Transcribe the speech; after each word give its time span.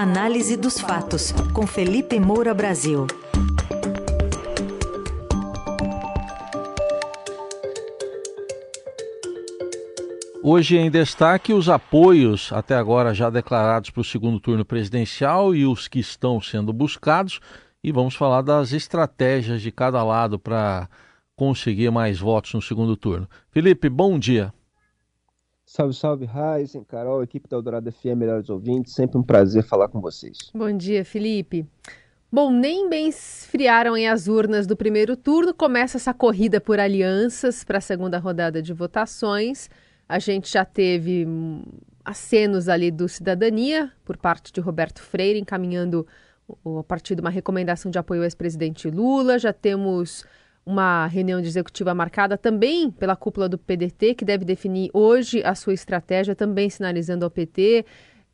Análise 0.00 0.56
dos 0.56 0.78
fatos, 0.78 1.32
com 1.52 1.66
Felipe 1.66 2.20
Moura 2.20 2.54
Brasil. 2.54 3.04
Hoje 10.40 10.76
em 10.76 10.88
destaque 10.88 11.52
os 11.52 11.68
apoios 11.68 12.52
até 12.52 12.76
agora 12.76 13.12
já 13.12 13.28
declarados 13.28 13.90
para 13.90 14.00
o 14.00 14.04
segundo 14.04 14.38
turno 14.38 14.64
presidencial 14.64 15.52
e 15.52 15.66
os 15.66 15.88
que 15.88 15.98
estão 15.98 16.40
sendo 16.40 16.72
buscados. 16.72 17.40
E 17.82 17.90
vamos 17.90 18.14
falar 18.14 18.42
das 18.42 18.70
estratégias 18.70 19.60
de 19.60 19.72
cada 19.72 20.04
lado 20.04 20.38
para 20.38 20.88
conseguir 21.34 21.90
mais 21.90 22.20
votos 22.20 22.54
no 22.54 22.62
segundo 22.62 22.96
turno. 22.96 23.28
Felipe, 23.50 23.88
bom 23.88 24.16
dia. 24.16 24.54
Salve, 25.68 25.92
salve, 25.92 26.24
Raizen, 26.24 26.82
Carol, 26.82 27.22
equipe 27.22 27.46
da 27.46 27.54
Eldorado 27.54 27.92
FM, 27.92 28.16
melhores 28.16 28.48
ouvintes. 28.48 28.94
Sempre 28.94 29.18
um 29.18 29.22
prazer 29.22 29.62
falar 29.62 29.88
com 29.88 30.00
vocês. 30.00 30.50
Bom 30.54 30.74
dia, 30.74 31.04
Felipe. 31.04 31.66
Bom, 32.32 32.50
nem 32.50 32.88
bem 32.88 33.10
esfriaram 33.10 33.94
em 33.94 34.08
as 34.08 34.28
urnas 34.28 34.66
do 34.66 34.74
primeiro 34.74 35.14
turno. 35.14 35.52
Começa 35.52 35.98
essa 35.98 36.14
corrida 36.14 36.58
por 36.58 36.80
alianças 36.80 37.64
para 37.64 37.76
a 37.76 37.82
segunda 37.82 38.18
rodada 38.18 38.62
de 38.62 38.72
votações. 38.72 39.68
A 40.08 40.18
gente 40.18 40.50
já 40.50 40.64
teve 40.64 41.26
hum, 41.26 41.62
acenos 42.02 42.66
ali 42.66 42.90
do 42.90 43.06
Cidadania, 43.06 43.92
por 44.06 44.16
parte 44.16 44.50
de 44.50 44.62
Roberto 44.62 45.02
Freire, 45.02 45.38
encaminhando 45.38 46.06
a 46.78 46.82
partir 46.82 47.14
de 47.14 47.20
uma 47.20 47.28
recomendação 47.28 47.90
de 47.90 47.98
apoio 47.98 48.22
ao 48.22 48.24
ex-presidente 48.24 48.90
Lula. 48.90 49.38
Já 49.38 49.52
temos 49.52 50.24
uma 50.68 51.06
reunião 51.06 51.40
executiva 51.40 51.94
marcada 51.94 52.36
também 52.36 52.90
pela 52.90 53.16
cúpula 53.16 53.48
do 53.48 53.56
PDT, 53.56 54.14
que 54.14 54.24
deve 54.24 54.44
definir 54.44 54.90
hoje 54.92 55.42
a 55.42 55.54
sua 55.54 55.72
estratégia, 55.72 56.36
também 56.36 56.68
sinalizando 56.68 57.24
ao 57.24 57.30
PT, 57.30 57.86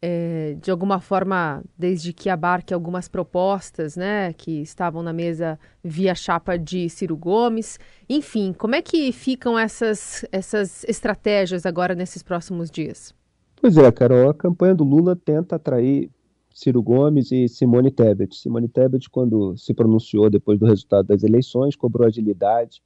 é, 0.03 0.57
de 0.61 0.69
alguma 0.69 1.01
forma, 1.01 1.63
desde 1.79 2.13
que 2.13 2.29
abarque 2.29 2.75
algumas 2.75 3.07
propostas 3.07 3.97
né, 3.97 4.33
que 4.33 4.61
estavam 4.63 5.01
na 5.01 5.13
mesa 5.13 5.57
via 5.83 6.13
chapa 6.13 6.59
de 6.59 6.89
Ciro 6.91 7.17
Gomes. 7.17 7.79
Enfim, 8.09 8.53
como 8.53 8.75
é 8.75 8.83
que 8.83 9.13
ficam 9.13 9.57
essas, 9.57 10.25
essas 10.33 10.83
estratégias 10.89 11.65
agora 11.65 11.95
nesses 11.95 12.21
próximos 12.21 12.69
dias? 12.69 13.15
Pois 13.61 13.77
é, 13.77 13.93
Carol, 13.93 14.31
a 14.31 14.35
campanha 14.35 14.75
do 14.75 14.83
Lula 14.83 15.15
tenta 15.15 15.55
atrair 15.55 16.11
Ciro 16.55 16.81
Gomes 16.81 17.33
e 17.33 17.49
Simone 17.49 17.91
Tebet. 17.91 18.37
Simone 18.37 18.69
Tebet, 18.69 19.11
quando 19.11 19.57
se 19.57 19.75
pronunciou 19.75 20.31
depois 20.31 20.57
do 20.57 20.67
resultado 20.67 21.09
das 21.09 21.25
eleições, 21.25 21.75
cobrou 21.75 22.07
agilidade 22.07 22.81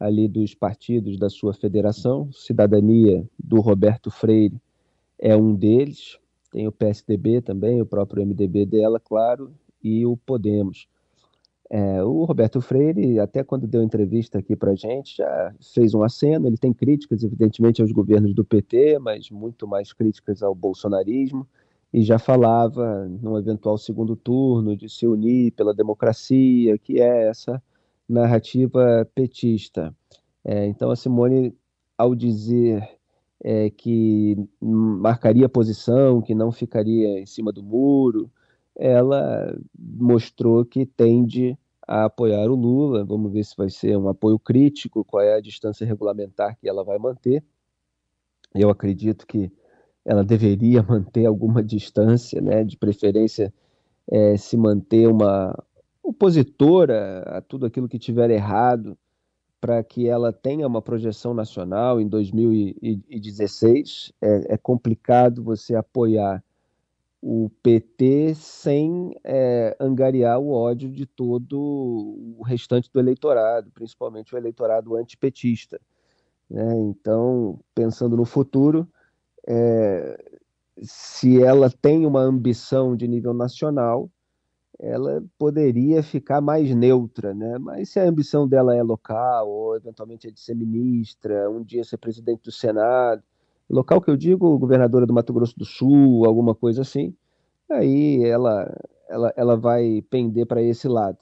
ali 0.00 0.26
dos 0.26 0.54
partidos 0.54 1.18
da 1.18 1.28
sua 1.28 1.52
federação. 1.52 2.32
Cidadania 2.32 3.28
do 3.38 3.60
Roberto 3.60 4.10
Freire 4.10 4.58
é 5.18 5.36
um 5.36 5.54
deles. 5.54 6.18
Tem 6.50 6.66
o 6.66 6.72
PSDB 6.72 7.42
também, 7.42 7.82
o 7.82 7.86
próprio 7.86 8.24
MDB 8.26 8.64
dela, 8.64 8.98
claro, 8.98 9.52
e 9.82 10.06
o 10.06 10.16
Podemos. 10.16 10.88
É, 11.68 12.02
o 12.02 12.24
Roberto 12.24 12.60
Freire, 12.60 13.18
até 13.18 13.42
quando 13.44 13.66
deu 13.66 13.82
entrevista 13.82 14.38
aqui 14.38 14.56
para 14.56 14.74
gente, 14.74 15.18
já 15.18 15.54
fez 15.74 15.94
um 15.94 16.02
aceno. 16.02 16.46
Ele 16.46 16.58
tem 16.58 16.72
críticas, 16.72 17.22
evidentemente, 17.22 17.82
aos 17.82 17.92
governos 17.92 18.34
do 18.34 18.44
PT, 18.44 18.98
mas 18.98 19.30
muito 19.30 19.66
mais 19.66 19.92
críticas 19.92 20.42
ao 20.42 20.54
bolsonarismo. 20.54 21.46
E 21.92 22.02
já 22.02 22.18
falava, 22.18 23.06
num 23.06 23.36
eventual 23.36 23.76
segundo 23.76 24.16
turno, 24.16 24.76
de 24.76 24.88
se 24.88 25.06
unir 25.06 25.52
pela 25.52 25.74
democracia, 25.74 26.78
que 26.78 27.00
é 27.00 27.28
essa 27.28 27.62
narrativa 28.08 29.08
petista. 29.14 29.94
É, 30.44 30.66
então, 30.66 30.90
a 30.90 30.96
Simone, 30.96 31.54
ao 31.96 32.14
dizer 32.14 32.88
é, 33.42 33.70
que 33.70 34.36
marcaria 34.60 35.48
posição, 35.48 36.22
que 36.22 36.34
não 36.34 36.50
ficaria 36.50 37.20
em 37.20 37.26
cima 37.26 37.52
do 37.52 37.62
muro, 37.62 38.30
ela 38.74 39.54
mostrou 39.78 40.64
que 40.64 40.86
tende 40.86 41.58
a 41.86 42.04
apoiar 42.06 42.48
o 42.50 42.54
Lula. 42.54 43.04
Vamos 43.04 43.32
ver 43.32 43.44
se 43.44 43.56
vai 43.56 43.68
ser 43.68 43.96
um 43.98 44.08
apoio 44.08 44.38
crítico, 44.38 45.04
qual 45.04 45.22
é 45.22 45.34
a 45.34 45.40
distância 45.40 45.86
regulamentar 45.86 46.56
que 46.58 46.68
ela 46.68 46.82
vai 46.82 46.98
manter. 46.98 47.44
Eu 48.54 48.70
acredito 48.70 49.26
que 49.26 49.50
ela 50.04 50.24
deveria 50.24 50.82
manter 50.88 51.26
alguma 51.26 51.62
distância, 51.62 52.40
né, 52.40 52.64
de 52.64 52.76
preferência 52.76 53.52
é, 54.10 54.36
se 54.36 54.56
manter 54.56 55.08
uma 55.08 55.56
opositora 56.02 57.22
a 57.26 57.40
tudo 57.40 57.66
aquilo 57.66 57.88
que 57.88 57.98
tiver 57.98 58.30
errado, 58.30 58.98
para 59.60 59.82
que 59.84 60.08
ela 60.08 60.32
tenha 60.32 60.66
uma 60.66 60.82
projeção 60.82 61.32
nacional 61.32 62.00
em 62.00 62.08
2016. 62.08 64.12
É, 64.20 64.54
é 64.54 64.56
complicado 64.56 65.44
você 65.44 65.76
apoiar 65.76 66.42
o 67.22 67.48
PT 67.62 68.34
sem 68.34 69.16
é, 69.22 69.76
angariar 69.78 70.40
o 70.40 70.50
ódio 70.50 70.90
de 70.90 71.06
todo 71.06 71.56
o 71.56 72.42
restante 72.44 72.90
do 72.92 72.98
eleitorado, 72.98 73.70
principalmente 73.70 74.34
o 74.34 74.38
eleitorado 74.38 74.96
antipetista. 74.96 75.80
Né? 76.50 76.80
Então, 76.80 77.60
pensando 77.72 78.16
no 78.16 78.24
futuro, 78.24 78.88
é, 79.46 80.16
se 80.82 81.42
ela 81.42 81.70
tem 81.70 82.06
uma 82.06 82.20
ambição 82.20 82.96
de 82.96 83.06
nível 83.06 83.34
nacional, 83.34 84.10
ela 84.78 85.22
poderia 85.38 86.02
ficar 86.02 86.40
mais 86.40 86.74
neutra, 86.74 87.32
né? 87.32 87.58
Mas 87.58 87.90
se 87.90 88.00
a 88.00 88.04
ambição 88.04 88.48
dela 88.48 88.74
é 88.74 88.82
local, 88.82 89.48
ou 89.48 89.76
eventualmente 89.76 90.26
é 90.26 90.30
de 90.30 90.40
ser 90.40 90.56
ministra, 90.56 91.48
um 91.50 91.62
dia 91.62 91.84
ser 91.84 91.98
presidente 91.98 92.42
do 92.42 92.50
Senado, 92.50 93.22
local 93.70 94.00
que 94.00 94.10
eu 94.10 94.16
digo, 94.16 94.58
governadora 94.58 95.06
do 95.06 95.14
Mato 95.14 95.32
Grosso 95.32 95.56
do 95.56 95.64
Sul, 95.64 96.26
alguma 96.26 96.54
coisa 96.54 96.82
assim, 96.82 97.14
aí 97.70 98.24
ela, 98.24 98.74
ela, 99.08 99.32
ela 99.36 99.56
vai 99.56 100.02
pender 100.10 100.46
para 100.46 100.62
esse 100.62 100.88
lado. 100.88 101.18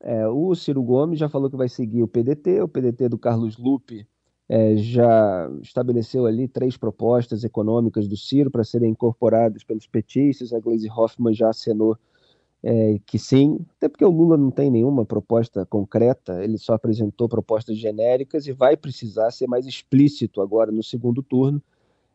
É, 0.00 0.26
o 0.28 0.54
Ciro 0.54 0.82
Gomes 0.82 1.18
já 1.18 1.28
falou 1.28 1.50
que 1.50 1.56
vai 1.56 1.68
seguir 1.68 2.02
o 2.02 2.08
PDT, 2.08 2.62
o 2.62 2.68
PDT 2.68 3.08
do 3.08 3.18
Carlos 3.18 3.56
Lupe 3.58 4.06
é, 4.48 4.76
já 4.76 5.50
estabeleceu 5.62 6.24
ali 6.24 6.48
três 6.48 6.76
propostas 6.76 7.44
econômicas 7.44 8.08
do 8.08 8.16
Ciro 8.16 8.50
para 8.50 8.64
serem 8.64 8.90
incorporadas 8.90 9.62
pelos 9.62 9.86
petistas, 9.86 10.52
a 10.52 10.58
Gleisi 10.58 10.88
Hoffmann 10.88 11.34
já 11.34 11.50
acenou 11.50 11.98
é, 12.62 12.98
que 13.06 13.18
sim, 13.18 13.64
até 13.76 13.88
porque 13.88 14.04
o 14.04 14.10
Lula 14.10 14.36
não 14.36 14.50
tem 14.50 14.70
nenhuma 14.70 15.04
proposta 15.04 15.64
concreta, 15.66 16.42
ele 16.42 16.58
só 16.58 16.74
apresentou 16.74 17.28
propostas 17.28 17.76
genéricas 17.76 18.46
e 18.46 18.52
vai 18.52 18.76
precisar 18.76 19.30
ser 19.30 19.46
mais 19.46 19.66
explícito 19.66 20.40
agora 20.40 20.72
no 20.72 20.82
segundo 20.82 21.22
turno, 21.22 21.62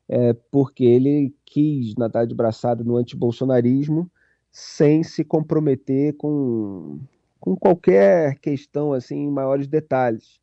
é, 0.09 0.33
porque 0.51 0.83
ele 0.83 1.33
quis 1.45 1.95
nadar 1.95 2.27
de 2.27 2.35
braçada 2.35 2.83
no 2.83 2.97
antibolsonarismo 2.97 4.09
sem 4.51 5.01
se 5.01 5.23
comprometer 5.23 6.13
com, 6.17 6.99
com 7.39 7.55
qualquer 7.55 8.37
questão 8.39 8.91
assim 8.91 9.15
em 9.15 9.31
maiores 9.31 9.67
detalhes. 9.67 10.42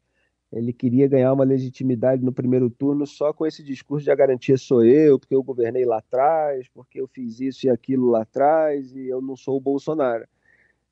Ele 0.53 0.72
queria 0.72 1.06
ganhar 1.06 1.33
uma 1.33 1.44
legitimidade 1.44 2.25
no 2.25 2.33
primeiro 2.33 2.69
turno 2.69 3.06
só 3.06 3.33
com 3.33 3.47
esse 3.47 3.62
discurso 3.62 4.05
de 4.05 4.11
a 4.11 4.16
garantia 4.16 4.59
sou 4.59 4.84
eu, 4.84 5.19
porque 5.19 5.34
eu 5.34 5.43
governei 5.43 5.84
lá 5.84 5.99
atrás, 5.99 6.66
porque 6.75 7.00
eu 7.00 7.06
fiz 7.06 7.38
isso 7.41 7.66
e 7.66 7.71
aquilo 7.71 8.11
lá 8.11 8.22
atrás 8.22 8.94
e 8.94 9.06
eu 9.06 9.22
não 9.22 9.37
sou 9.37 9.56
o 9.56 9.61
Bolsonaro. 9.61 10.27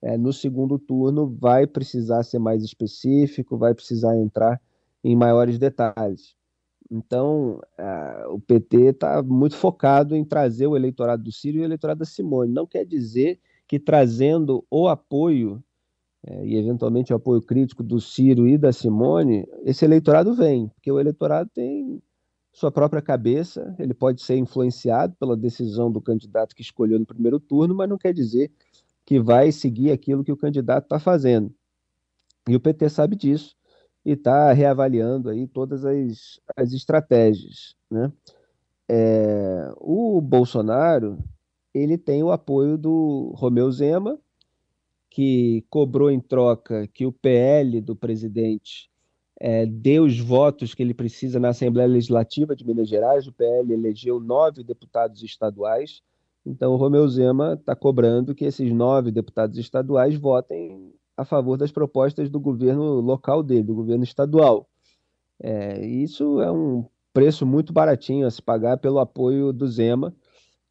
É, 0.01 0.17
no 0.17 0.33
segundo 0.33 0.79
turno 0.79 1.27
vai 1.27 1.67
precisar 1.67 2.23
ser 2.23 2.39
mais 2.39 2.63
específico, 2.63 3.59
vai 3.59 3.75
precisar 3.75 4.17
entrar 4.17 4.61
em 5.03 5.17
maiores 5.17 5.59
detalhes. 5.59 6.37
Então, 6.91 7.61
o 8.31 8.41
PT 8.41 8.91
está 8.91 9.23
muito 9.23 9.57
focado 9.57 10.17
em 10.17 10.25
trazer 10.25 10.67
o 10.67 10.77
eleitorado 10.77 11.23
do 11.23 11.33
Ciro 11.33 11.59
e 11.59 11.61
o 11.61 11.65
eleitorado 11.65 11.99
da 11.99 12.07
Simone. 12.07 12.53
Não 12.53 12.67
quer 12.67 12.87
dizer 12.87 13.41
que 13.67 13.79
trazendo 13.79 14.65
o 14.71 14.89
apoio 14.89 15.63
é, 16.27 16.47
e 16.47 16.57
eventualmente 16.57 17.13
o 17.13 17.17
apoio 17.17 17.41
crítico 17.41 17.83
do 17.83 18.01
Ciro 18.01 18.47
e 18.47 18.59
da 18.59 18.73
Simone, 18.73 19.47
esse 19.65 19.85
eleitorado 19.85 20.35
vem, 20.35 20.69
porque 20.69 20.91
o 20.91 20.99
eleitorado 20.99 21.49
tem 21.55 22.03
sua 22.53 22.73
própria 22.73 23.01
cabeça, 23.01 23.75
ele 23.79 23.95
pode 23.95 24.21
ser 24.21 24.37
influenciado 24.37 25.15
pela 25.17 25.37
decisão 25.37 25.93
do 25.93 26.01
candidato 26.01 26.57
que 26.57 26.63
escolheu 26.63 26.99
no 26.99 27.07
primeiro 27.07 27.39
turno, 27.39 27.75
mas 27.75 27.89
não 27.89 27.97
quer 27.97 28.13
dizer 28.13 28.51
que 29.05 29.21
vai 29.21 29.53
seguir 29.53 29.93
aquilo 29.93 30.25
que 30.25 30.33
o 30.33 30.37
candidato 30.37 30.85
está 30.85 30.99
fazendo. 30.99 31.55
E 32.49 32.57
o 32.57 32.61
PT 32.61 32.89
sabe 32.89 33.15
disso 33.15 33.57
e 34.05 34.13
está 34.13 34.53
reavaliando 34.53 35.29
aí 35.29 35.47
todas 35.47 35.85
as, 35.85 36.41
as 36.57 36.73
estratégias. 36.73 37.77
Né? 37.91 38.11
É, 38.89 39.73
o 39.77 40.21
Bolsonaro 40.21 41.19
ele 41.73 41.97
tem 41.97 42.23
o 42.23 42.33
apoio 42.33 42.77
do 42.77 43.33
Romeu 43.37 43.71
Zema, 43.71 44.19
que 45.11 45.65
cobrou 45.71 46.11
em 46.11 46.21
troca 46.21 46.87
que 46.89 47.07
o 47.07 47.13
PL 47.13 47.81
do 47.81 47.97
presidente 47.97 48.91
é, 49.41 49.65
dê 49.67 50.01
os 50.01 50.19
votos 50.19 50.75
que 50.75 50.83
ele 50.83 50.95
precisa 50.95 51.39
na 51.39 51.51
Assembleia 51.51 51.89
Legislativa 51.89 52.55
de 52.55 52.67
Minas 52.67 52.89
Gerais. 52.89 53.27
O 53.27 53.33
PL 53.33 53.73
elegeu 53.73 54.21
nove 54.21 54.65
deputados 54.65 55.23
estaduais. 55.23 56.03
Então, 56.45 56.73
o 56.73 56.77
Romeu 56.77 57.07
Zema 57.09 57.55
está 57.55 57.75
cobrando 57.77 58.35
que 58.35 58.45
esses 58.45 58.73
nove 58.73 59.11
deputados 59.11 59.59
estaduais 59.59 60.17
votem 60.17 60.93
a 61.17 61.25
favor 61.25 61.57
das 61.57 61.73
propostas 61.73 62.31
do 62.31 62.41
governo 62.41 63.01
local 63.01 63.43
dele, 63.43 63.65
do 63.65 63.75
governo 63.75 64.05
estadual. 64.05 64.69
É, 65.41 65.85
isso 65.85 66.41
é 66.41 66.51
um 66.51 66.85
preço 67.13 67.45
muito 67.45 67.73
baratinho 67.73 68.27
a 68.27 68.31
se 68.31 68.41
pagar 68.41 68.79
pelo 68.79 68.99
apoio 68.99 69.53
do 69.53 69.67
Zema 69.67 70.15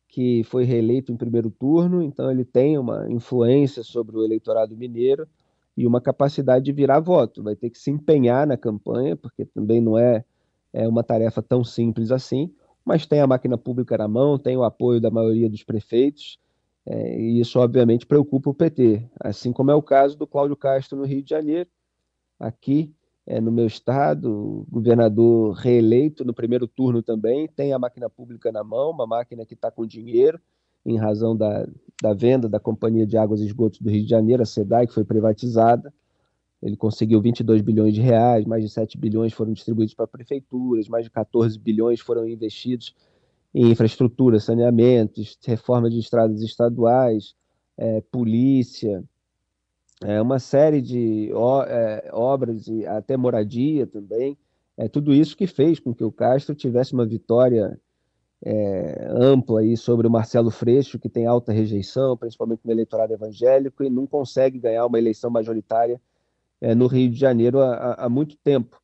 que 0.07 0.44
foi 0.45 0.63
reeleito 0.63 1.12
em 1.12 1.18
primeiro 1.18 1.51
turno, 1.51 2.01
então 2.01 2.31
ele 2.31 2.45
tem 2.45 2.77
uma 2.77 3.12
influência 3.12 3.83
sobre 3.83 4.18
o 4.18 4.24
eleitorado 4.24 4.75
mineiro 4.75 5.27
e 5.75 5.86
uma 5.86 6.01
capacidade 6.01 6.65
de 6.65 6.71
virar 6.71 7.00
voto. 7.00 7.44
Vai 7.44 7.56
ter 7.56 7.69
que 7.69 7.77
se 7.77 7.92
empenhar 7.92 8.48
na 8.48 8.57
campanha, 8.57 9.15
porque 9.15 9.45
também 9.45 9.81
não 9.81 9.98
é, 9.98 10.24
é 10.74 10.88
uma 10.88 11.04
tarefa 11.04 11.42
tão 11.42 11.63
simples 11.63 12.12
assim, 12.12 12.51
mas 12.83 13.06
tem 13.06 13.19
a 13.19 13.27
máquina 13.27 13.57
pública 13.57 13.98
na 13.98 14.07
mão, 14.07 14.39
tem 14.39 14.56
o 14.56 14.63
apoio 14.63 15.01
da 15.01 15.12
maioria 15.12 15.50
dos 15.50 15.63
prefeitos, 15.63 16.39
é, 16.86 17.19
e 17.19 17.39
isso 17.42 17.59
obviamente 17.59 18.06
preocupa 18.06 18.50
o 18.50 18.54
PT, 18.54 19.04
assim 19.19 19.51
como 19.51 19.69
é 19.69 19.75
o 19.75 19.83
caso 19.83 20.18
do 20.18 20.25
Cláudio 20.25 20.56
Castro 20.56 20.98
no 20.98 21.06
Rio 21.06 21.21
de 21.21 21.30
Janeiro. 21.30 21.69
Aqui 22.39 22.95
é, 23.27 23.41
no 23.41 23.51
meu 23.51 23.68
estado, 23.68 24.65
governador 24.71 25.53
reeleito 25.53 26.24
no 26.24 26.33
primeiro 26.33 26.65
turno 26.65 27.03
também, 27.03 27.45
tem 27.50 27.74
a 27.74 27.79
máquina 27.79 28.09
pública 28.09 28.53
na 28.53 28.63
mão, 28.63 28.91
uma 28.91 29.06
máquina 29.06 29.45
que 29.45 29.53
está 29.53 29.69
com 29.69 29.85
dinheiro, 29.85 30.39
em 30.85 30.97
razão 30.97 31.35
da, 31.35 31.68
da 32.01 32.13
venda 32.13 32.47
da 32.47 32.57
Companhia 32.57 33.06
de 33.06 33.18
Águas 33.18 33.41
e 33.41 33.45
Esgotos 33.45 33.81
do 33.81 33.89
Rio 33.89 34.03
de 34.03 34.09
Janeiro, 34.09 34.41
a 34.41 34.45
SEDAI, 34.45 34.88
que 34.88 34.94
foi 34.94 35.03
privatizada. 35.03 35.94
Ele 36.63 36.77
conseguiu 36.77 37.21
22 37.21 37.62
bilhões 37.62 37.94
de 37.94 38.00
reais, 38.00 38.45
mais 38.45 38.63
de 38.63 38.69
7 38.69 38.97
bilhões 38.97 39.33
foram 39.33 39.51
distribuídos 39.51 39.94
para 39.94 40.07
prefeituras, 40.07 40.88
mais 40.88 41.03
de 41.03 41.12
14 41.12 41.59
bilhões 41.59 42.00
foram 42.00 42.25
investidos 42.25 42.95
em 43.53 43.69
infraestrutura, 43.69 44.39
saneamentos, 44.39 45.38
reforma 45.45 45.89
de 45.89 46.00
estradas 46.00 46.41
estaduais, 46.41 47.35
é, 47.77 48.00
polícia, 48.09 49.03
é, 50.03 50.21
uma 50.21 50.39
série 50.39 50.81
de 50.81 51.31
é, 51.67 52.09
obras 52.13 52.67
e 52.67 52.85
até 52.85 53.17
moradia 53.17 53.88
também. 53.88 54.38
É 54.77 54.88
tudo 54.88 55.13
isso 55.13 55.35
que 55.35 55.47
fez 55.47 55.79
com 55.79 55.94
que 55.94 56.03
o 56.03 56.11
Castro 56.11 56.53
tivesse 56.53 56.94
uma 56.94 57.05
vitória 57.05 57.79
é, 58.45 59.07
ampla 59.09 59.61
aí 59.61 59.75
sobre 59.75 60.05
o 60.05 60.11
Marcelo 60.11 60.51
Freixo, 60.51 60.99
que 60.99 61.09
tem 61.09 61.25
alta 61.25 61.51
rejeição, 61.51 62.15
principalmente 62.15 62.61
no 62.63 62.71
eleitorado 62.71 63.13
evangélico, 63.13 63.83
e 63.83 63.89
não 63.89 64.05
consegue 64.05 64.59
ganhar 64.59 64.85
uma 64.85 64.99
eleição 64.99 65.31
majoritária 65.31 65.99
é, 66.61 66.75
no 66.75 66.88
Rio 66.88 67.09
de 67.09 67.17
Janeiro 67.17 67.59
há, 67.59 67.94
há 67.94 68.09
muito 68.09 68.38
tempo. 68.38 68.79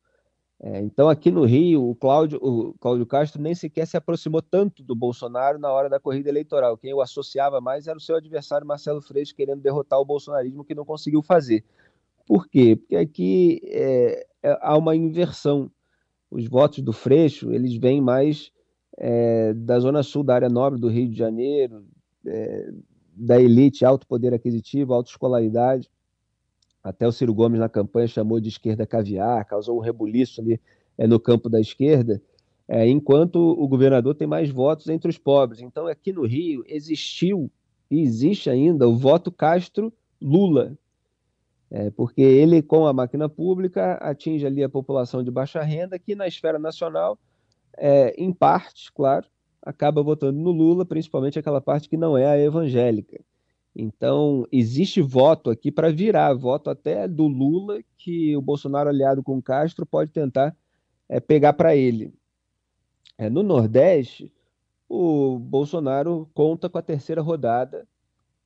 É, 0.66 0.80
então, 0.80 1.10
aqui 1.10 1.30
no 1.30 1.44
Rio, 1.44 1.90
o 1.90 1.94
Cláudio, 1.94 2.38
o 2.42 2.72
Cláudio 2.80 3.04
Castro 3.04 3.42
nem 3.42 3.54
sequer 3.54 3.86
se 3.86 3.98
aproximou 3.98 4.40
tanto 4.40 4.82
do 4.82 4.94
Bolsonaro 4.94 5.58
na 5.58 5.70
hora 5.70 5.90
da 5.90 6.00
corrida 6.00 6.30
eleitoral. 6.30 6.78
Quem 6.78 6.94
o 6.94 7.02
associava 7.02 7.60
mais 7.60 7.86
era 7.86 7.98
o 7.98 8.00
seu 8.00 8.16
adversário 8.16 8.66
Marcelo 8.66 9.02
Freixo, 9.02 9.34
querendo 9.34 9.60
derrotar 9.60 10.00
o 10.00 10.06
bolsonarismo, 10.06 10.64
que 10.64 10.74
não 10.74 10.86
conseguiu 10.86 11.22
fazer. 11.22 11.62
Por 12.26 12.48
quê? 12.48 12.76
Porque 12.76 12.96
aqui 12.96 13.60
é, 13.64 14.26
é, 14.42 14.58
há 14.62 14.74
uma 14.78 14.96
inversão. 14.96 15.70
Os 16.30 16.48
votos 16.48 16.78
do 16.78 16.94
Freixo, 16.94 17.52
eles 17.52 17.76
vêm 17.76 18.00
mais 18.00 18.50
é, 18.96 19.52
da 19.52 19.78
zona 19.78 20.02
sul 20.02 20.24
da 20.24 20.34
área 20.34 20.48
nobre 20.48 20.80
do 20.80 20.88
Rio 20.88 21.10
de 21.10 21.18
Janeiro, 21.18 21.84
é, 22.26 22.72
da 23.14 23.38
elite, 23.38 23.84
alto 23.84 24.06
poder 24.06 24.32
aquisitivo, 24.32 24.94
alta 24.94 25.10
escolaridade. 25.10 25.90
Até 26.84 27.08
o 27.08 27.12
Ciro 27.12 27.32
Gomes 27.32 27.58
na 27.58 27.68
campanha 27.68 28.06
chamou 28.06 28.38
de 28.38 28.50
esquerda 28.50 28.86
caviar, 28.86 29.42
causou 29.46 29.78
um 29.78 29.80
rebuliço 29.80 30.42
ali 30.42 30.60
é, 30.98 31.06
no 31.06 31.18
campo 31.18 31.48
da 31.48 31.58
esquerda, 31.58 32.20
é, 32.68 32.86
enquanto 32.86 33.36
o 33.36 33.66
governador 33.66 34.14
tem 34.14 34.28
mais 34.28 34.50
votos 34.50 34.88
entre 34.88 35.08
os 35.08 35.16
pobres. 35.16 35.62
Então, 35.62 35.86
aqui 35.86 36.12
no 36.12 36.26
Rio 36.26 36.62
existiu 36.66 37.50
e 37.90 38.02
existe 38.02 38.50
ainda 38.50 38.86
o 38.86 38.96
voto 38.96 39.32
Castro-Lula, 39.32 40.76
é, 41.70 41.90
porque 41.90 42.20
ele, 42.20 42.62
com 42.62 42.86
a 42.86 42.92
máquina 42.92 43.30
pública, 43.30 43.94
atinge 43.94 44.46
ali 44.46 44.62
a 44.62 44.68
população 44.68 45.24
de 45.24 45.30
baixa 45.30 45.62
renda, 45.62 45.98
que 45.98 46.14
na 46.14 46.28
esfera 46.28 46.58
nacional, 46.58 47.18
é, 47.76 48.14
em 48.22 48.32
parte, 48.32 48.92
claro, 48.92 49.26
acaba 49.62 50.02
votando 50.02 50.38
no 50.38 50.50
Lula, 50.50 50.84
principalmente 50.84 51.38
aquela 51.38 51.60
parte 51.60 51.88
que 51.88 51.96
não 51.96 52.16
é 52.16 52.26
a 52.26 52.38
evangélica. 52.38 53.18
Então, 53.74 54.46
existe 54.52 55.02
voto 55.02 55.50
aqui 55.50 55.72
para 55.72 55.90
virar, 55.90 56.32
voto 56.34 56.70
até 56.70 57.08
do 57.08 57.26
Lula, 57.26 57.80
que 57.98 58.36
o 58.36 58.40
Bolsonaro, 58.40 58.88
aliado 58.88 59.22
com 59.22 59.36
o 59.36 59.42
Castro, 59.42 59.84
pode 59.84 60.12
tentar 60.12 60.56
é, 61.08 61.18
pegar 61.18 61.54
para 61.54 61.74
ele. 61.74 62.14
É, 63.18 63.28
no 63.28 63.42
Nordeste, 63.42 64.32
o 64.88 65.38
Bolsonaro 65.38 66.28
conta 66.32 66.68
com 66.68 66.78
a 66.78 66.82
terceira 66.82 67.20
rodada 67.20 67.86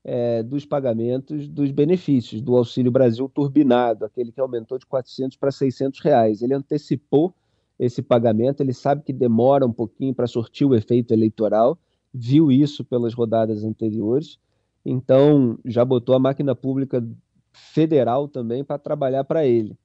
é, 0.02 0.42
dos 0.42 0.64
pagamentos 0.64 1.46
dos 1.46 1.70
benefícios 1.70 2.40
do 2.40 2.56
Auxílio 2.56 2.90
Brasil 2.90 3.28
turbinado, 3.28 4.06
aquele 4.06 4.32
que 4.32 4.40
aumentou 4.40 4.78
de 4.78 4.86
400 4.86 5.36
para 5.36 5.50
600 5.50 6.00
reais. 6.00 6.40
Ele 6.40 6.54
antecipou 6.54 7.34
esse 7.78 8.00
pagamento, 8.00 8.62
ele 8.62 8.72
sabe 8.72 9.02
que 9.02 9.12
demora 9.12 9.66
um 9.66 9.72
pouquinho 9.72 10.14
para 10.14 10.26
sortir 10.26 10.64
o 10.64 10.75
efeito 10.75 11.12
eleitoral, 11.12 11.78
viu 12.12 12.50
isso 12.50 12.82
pelas 12.82 13.12
rodadas 13.12 13.62
anteriores 13.62 14.38
então 14.84 15.58
já 15.64 15.84
botou 15.84 16.14
a 16.14 16.19
máquina 16.19 16.54
pública 16.54 17.06
federal 17.52 18.28
também 18.28 18.64
para 18.64 18.78
trabalhar 18.78 19.25
para 19.25 19.46
ele, 19.46 19.76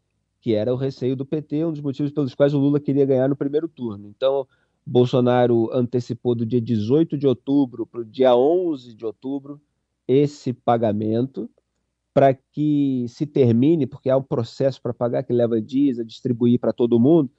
que 0.41 0.53
era 0.53 0.73
o 0.73 0.77
receio 0.77 1.15
do 1.15 1.25
PT, 1.25 1.65
um 1.65 1.71
dos 1.71 1.81
motivos 1.81 2.11
pelos 2.11 2.35
quais 2.35 2.53
o 2.53 2.59
Lula 2.59 2.79
queria 2.79 3.05
ganhar 3.05 3.27
no 3.27 3.35
primeiro 3.35 3.67
turno. 3.67 4.07
Então, 4.09 4.47
Bolsonaro 4.85 5.69
antecipou 5.73 6.35
do 6.35 6.45
dia 6.45 6.61
18 6.61 7.17
de 7.17 7.25
outubro 7.25 7.85
para 7.85 8.01
o 8.01 8.05
dia 8.05 8.35
11 8.35 8.93
de 8.93 9.05
outubro 9.05 9.61
esse 10.07 10.51
pagamento 10.51 11.49
para 12.13 12.33
que 12.33 13.05
se 13.07 13.25
termine, 13.25 13.87
porque 13.87 14.09
há 14.09 14.17
um 14.17 14.21
processo 14.23 14.81
para 14.81 14.93
pagar 14.93 15.23
que 15.23 15.33
leva 15.33 15.59
dias 15.59 15.97
a 15.97 16.03
distribuir 16.03 16.59
para 16.59 16.71
todo 16.71 16.99
mundo, 16.99 17.29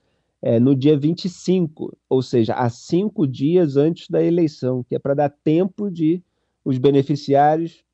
é, 0.43 0.59
no 0.59 0.75
dia 0.75 0.99
25, 0.99 1.97
ou 2.09 2.21
seja, 2.21 2.55
há 2.55 2.69
cinco 2.69 3.27
dias 3.27 3.77
antes 3.77 4.09
da 4.09 4.23
eleição, 4.23 4.83
que 4.83 4.95
é 4.95 4.99
para 4.99 5.15
dar 5.15 5.31
tempo 5.31 5.91
de 5.91 6.23
os 6.65 6.79
beneficiários 6.79 7.85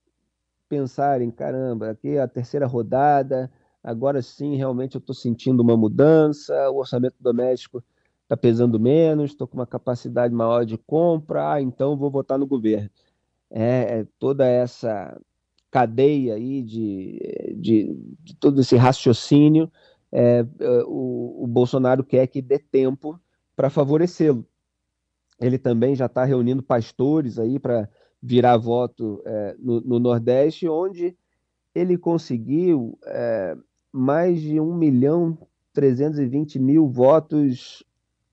pensarem, 0.69 1.31
caramba, 1.31 1.91
aqui 1.91 2.11
é 2.11 2.21
a 2.21 2.29
terceira 2.29 2.67
rodada, 2.67 3.51
agora 3.83 4.23
sim 4.23 4.55
realmente 4.57 4.95
eu 4.95 5.01
estou 5.01 5.15
sentindo 5.15 5.61
uma 5.61 5.77
mudança, 5.77 6.71
o 6.71 6.77
orçamento 6.77 7.17
doméstico 7.19 7.83
está 8.23 8.37
pesando 8.37 8.79
menos, 8.79 9.33
estou 9.33 9.49
com 9.49 9.59
uma 9.59 9.67
capacidade 9.67 10.33
maior 10.33 10.65
de 10.65 10.79
compra, 10.79 11.55
ah, 11.55 11.61
então 11.61 11.97
vou 11.97 12.11
votar 12.11 12.39
no 12.39 12.47
governo. 12.47 12.89
É, 13.51 14.01
é 14.01 14.07
toda 14.21 14.47
essa 14.47 15.21
cadeia 15.71 16.35
aí 16.35 16.63
de, 16.63 17.57
de, 17.57 17.97
de 18.21 18.37
todo 18.37 18.61
esse 18.61 18.77
raciocínio, 18.77 19.71
é, 20.13 20.47
é 20.61 20.85
o, 20.87 21.43
o 21.43 21.47
Bolsonaro 21.49 22.05
quer 22.05 22.29
que 22.29 22.41
dê 22.41 22.59
tempo 22.59 23.21
para 23.57 23.69
favorecê-lo. 23.69 24.47
Ele 25.41 25.59
também 25.59 25.97
já 25.97 26.07
está 26.07 26.25
reunindo 26.25 26.63
pastores 26.63 27.39
aí 27.39 27.59
para 27.59 27.89
virar 28.23 28.57
voto 28.57 29.23
é, 29.25 29.57
no, 29.59 29.81
no, 29.81 29.99
Nordeste, 29.99 30.69
onde 30.69 31.17
ele 31.75 31.97
conseguiu 31.97 32.99
é, 33.07 33.57
mais 33.93 34.41
de 34.41 34.61
1 34.61 34.75
milhão 34.75 35.39
320 35.73 36.59
mil 36.59 36.89
votos 36.89 37.85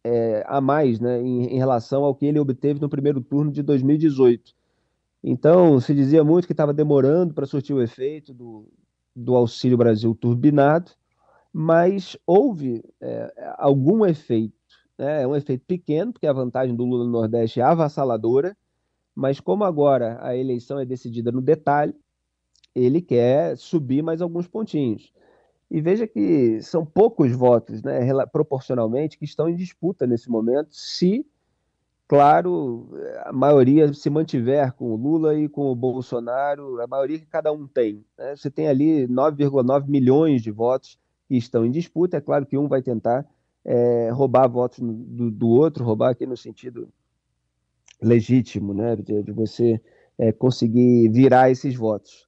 é, 0.03 0.44
a 0.48 0.60
mais 0.60 1.00
né, 1.00 1.22
em, 1.22 1.46
em, 1.46 1.58
relação 1.58 2.03
ao 2.03 2.15
que 2.15 2.25
ele 2.25 2.39
obteve 2.39 2.79
no 2.79 2.89
primeiro 2.89 3.22
turno 3.22 3.51
de 3.51 3.62
2018. 3.62 4.53
Então, 5.24 5.79
se 5.79 5.94
dizia 5.94 6.24
muito 6.24 6.48
que 6.48 6.53
estava 6.53 6.74
demorando 6.74 7.34
para 7.34 7.46
surtir 7.46 7.75
o 7.75 7.82
efeito 7.82 8.34
do, 8.34 8.67
do 9.15 9.36
Auxílio 9.36 9.77
Brasil 9.77 10.13
turbinado, 10.15 10.91
mas 11.51 12.17
houve 12.25 12.84
é, 13.01 13.56
algum 13.58 14.06
efeito. 14.06 14.56
Né, 14.98 15.24
é 15.24 15.27
um 15.27 15.36
efeito 15.36 15.65
pequeno, 15.65 16.12
porque 16.12 16.27
a 16.27 16.34
vantagem 16.34 16.75
do 16.75 16.86
Lula 16.86 17.06
no 17.06 17.12
Nordeste 17.12 17.60
é 17.60 17.63
avassaladora, 17.63 18.56
mas 19.17 19.39
como 19.39 19.63
agora 19.63 20.19
a 20.21 20.38
eleição 20.38 20.79
é 20.79 20.86
decidida 20.86 21.31
no 21.31 21.41
detalhe, 21.41 21.95
ele 22.75 23.01
quer 23.01 23.57
subir 23.57 24.03
mais 24.03 24.21
alguns 24.21 24.47
pontinhos. 24.47 25.12
E 25.71 25.81
veja 25.81 26.05
que 26.05 26.62
são 26.62 26.86
poucos 26.86 27.31
votos, 27.31 27.81
né, 27.81 28.00
proporcionalmente, 28.31 29.17
que 29.17 29.25
estão 29.25 29.50
em 29.50 29.55
disputa 29.55 30.05
nesse 30.05 30.29
momento, 30.29 30.67
se, 30.69 31.25
claro, 32.07 32.91
a 33.25 33.33
maioria 33.33 33.91
se 33.91 34.07
mantiver 34.07 34.71
com 34.74 34.91
o 34.91 34.95
Lula 34.95 35.33
e 35.33 35.50
com 35.50 35.71
o 35.71 35.75
Bolsonaro, 35.75 36.79
a 36.79 36.86
maioria 36.86 37.17
que 37.17 37.25
cada 37.25 37.51
um 37.51 37.65
tem. 37.65 38.05
Né? 38.19 38.36
Você 38.36 38.51
tem 38.51 38.67
ali 38.67 39.07
9,9 39.07 39.88
milhões 39.88 40.43
de 40.43 40.51
votos 40.51 41.00
que 41.27 41.36
estão 41.36 41.65
em 41.65 41.71
disputa. 41.71 42.17
É 42.17 42.21
claro 42.21 42.45
que 42.45 42.55
um 42.55 42.67
vai 42.67 42.83
tentar 42.83 43.25
é, 43.65 44.12
roubar 44.12 44.47
votos 44.47 44.77
do, 44.79 45.31
do 45.31 45.50
outro, 45.50 45.83
roubar 45.83 46.12
aqui 46.12 46.27
no 46.27 46.38
sentido 46.38 46.88
legítimo, 48.01 48.74
né, 48.74 48.96
de, 48.96 49.24
de 49.24 49.32
você 49.32 49.82
é, 50.18 50.32
conseguir 50.32 51.10
virar 51.10 51.50
esses 51.50 51.75
votos. 51.75 52.27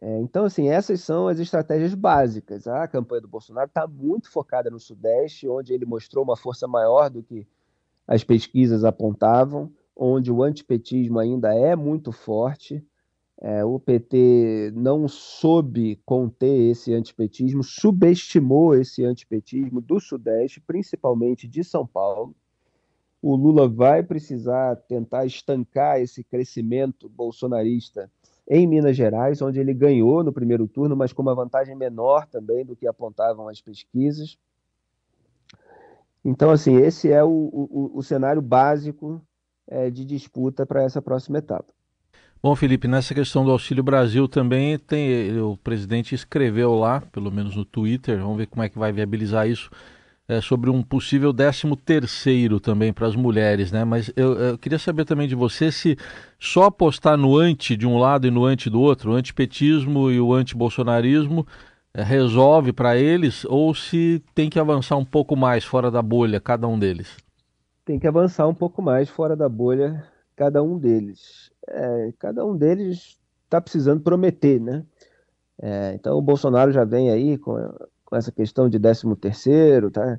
É, 0.00 0.20
então, 0.20 0.44
assim, 0.44 0.68
essas 0.68 1.00
são 1.00 1.26
as 1.26 1.40
estratégias 1.40 1.94
básicas. 1.94 2.66
A 2.68 2.86
campanha 2.86 3.22
do 3.22 3.28
Bolsonaro 3.28 3.66
está 3.68 3.86
muito 3.86 4.30
focada 4.30 4.70
no 4.70 4.78
Sudeste, 4.78 5.48
onde 5.48 5.72
ele 5.72 5.84
mostrou 5.84 6.22
uma 6.22 6.36
força 6.36 6.68
maior 6.68 7.10
do 7.10 7.22
que 7.22 7.46
as 8.06 8.22
pesquisas 8.22 8.84
apontavam, 8.84 9.72
onde 9.96 10.30
o 10.30 10.42
antipetismo 10.42 11.18
ainda 11.18 11.52
é 11.52 11.74
muito 11.74 12.12
forte. 12.12 12.84
É, 13.40 13.64
o 13.64 13.78
PT 13.78 14.72
não 14.74 15.06
soube 15.06 16.00
conter 16.04 16.70
esse 16.70 16.92
antipetismo, 16.92 17.62
subestimou 17.62 18.74
esse 18.74 19.04
antipetismo 19.04 19.80
do 19.80 20.00
Sudeste, 20.00 20.60
principalmente 20.60 21.46
de 21.46 21.62
São 21.62 21.86
Paulo. 21.86 22.34
O 23.20 23.34
Lula 23.34 23.68
vai 23.68 24.02
precisar 24.02 24.76
tentar 24.76 25.26
estancar 25.26 26.00
esse 26.00 26.22
crescimento 26.22 27.08
bolsonarista 27.08 28.10
em 28.48 28.66
Minas 28.66 28.96
Gerais, 28.96 29.42
onde 29.42 29.60
ele 29.60 29.74
ganhou 29.74 30.24
no 30.24 30.32
primeiro 30.32 30.66
turno, 30.66 30.96
mas 30.96 31.12
com 31.12 31.20
uma 31.20 31.34
vantagem 31.34 31.74
menor 31.74 32.26
também 32.26 32.64
do 32.64 32.74
que 32.74 32.86
apontavam 32.86 33.48
as 33.48 33.60
pesquisas. 33.60 34.38
Então, 36.24 36.50
assim, 36.50 36.76
esse 36.76 37.10
é 37.12 37.22
o, 37.22 37.28
o, 37.28 37.92
o 37.94 38.02
cenário 38.02 38.40
básico 38.40 39.20
é, 39.66 39.90
de 39.90 40.04
disputa 40.04 40.64
para 40.64 40.82
essa 40.82 41.02
próxima 41.02 41.38
etapa. 41.38 41.72
Bom, 42.40 42.54
Felipe, 42.54 42.86
nessa 42.86 43.14
questão 43.14 43.44
do 43.44 43.50
Auxílio 43.50 43.82
Brasil 43.82 44.28
também 44.28 44.78
tem 44.78 45.38
o 45.40 45.56
presidente 45.56 46.14
escreveu 46.14 46.72
lá, 46.74 47.00
pelo 47.00 47.32
menos 47.32 47.56
no 47.56 47.64
Twitter, 47.64 48.18
vamos 48.20 48.36
ver 48.36 48.46
como 48.46 48.62
é 48.62 48.68
que 48.68 48.78
vai 48.78 48.92
viabilizar 48.92 49.48
isso, 49.48 49.68
é, 50.28 50.42
sobre 50.42 50.68
um 50.68 50.82
possível 50.82 51.32
13 51.32 51.74
terceiro 51.76 52.60
também 52.60 52.92
para 52.92 53.06
as 53.06 53.16
mulheres, 53.16 53.72
né? 53.72 53.82
Mas 53.82 54.12
eu, 54.14 54.34
eu, 54.34 54.58
queria 54.58 54.78
saber 54.78 55.06
também 55.06 55.26
de 55.26 55.34
você 55.34 55.72
se 55.72 55.96
só 56.38 56.64
apostar 56.64 57.16
no 57.16 57.36
anti 57.38 57.74
de 57.76 57.86
um 57.86 57.96
lado 57.96 58.26
e 58.26 58.30
no 58.30 58.44
anti 58.44 58.68
do 58.68 58.80
outro, 58.80 59.12
o 59.12 59.14
antipetismo 59.14 60.10
e 60.10 60.20
o 60.20 60.34
antibolsonarismo, 60.34 61.46
é, 61.94 62.02
resolve 62.02 62.74
para 62.74 62.98
eles 62.98 63.46
ou 63.46 63.74
se 63.74 64.22
tem 64.34 64.50
que 64.50 64.60
avançar 64.60 64.96
um 64.96 65.04
pouco 65.04 65.34
mais 65.34 65.64
fora 65.64 65.90
da 65.90 66.02
bolha, 66.02 66.38
cada 66.38 66.68
um 66.68 66.78
deles? 66.78 67.16
Tem 67.86 67.98
que 67.98 68.06
avançar 68.06 68.46
um 68.46 68.54
pouco 68.54 68.82
mais 68.82 69.08
fora 69.08 69.34
da 69.34 69.48
bolha, 69.48 70.04
cada 70.36 70.62
um 70.62 70.78
deles. 70.78 71.50
É, 71.66 72.12
cada 72.18 72.44
um 72.44 72.54
deles 72.54 73.18
está 73.44 73.62
precisando 73.62 74.02
prometer, 74.02 74.60
né? 74.60 74.84
É, 75.60 75.94
então 75.94 76.18
o 76.18 76.22
Bolsonaro 76.22 76.70
já 76.70 76.84
vem 76.84 77.10
aí 77.10 77.38
com, 77.38 77.56
com 78.08 78.16
essa 78.16 78.32
questão 78.32 78.70
de 78.70 78.78
13 78.78 79.14
terceiro, 79.16 79.90
tá? 79.90 80.18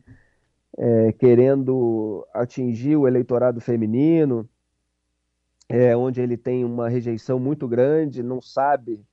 É, 0.77 1.11
querendo 1.13 2.23
atingir 2.31 2.95
o 2.95 3.07
eleitorado 3.07 3.59
feminino, 3.59 4.47
é, 5.67 5.97
onde 5.97 6.21
ele 6.21 6.37
tem 6.37 6.63
uma 6.63 6.87
rejeição 6.87 7.39
muito 7.39 7.67
grande, 7.67 8.21
não 8.21 8.39
sabe 8.39 9.03